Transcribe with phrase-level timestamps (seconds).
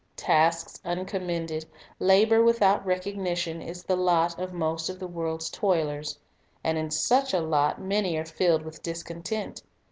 [0.15, 1.63] Tasks uncommended,
[1.99, 3.05] labor without unrecognized
[3.45, 6.17] recognition, is the lot of most of the world's toilers.
[6.63, 9.61] And in such a lot many are filled with discontent.